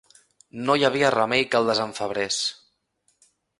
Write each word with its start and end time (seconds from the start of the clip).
No 0.69 0.75
hi 0.79 0.85
havia 0.89 1.11
remei 1.17 1.45
que 1.51 1.61
el 1.61 1.71
desenfebrés. 1.73 2.41